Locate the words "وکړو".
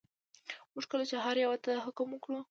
2.11-2.37